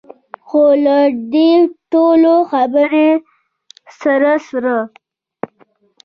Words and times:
خو 0.47 0.61
له 0.85 0.97
دې 1.33 1.51
ټولو 1.91 2.33
خبرو 2.51 3.09
سره 4.01 4.31
سره. 4.47 4.75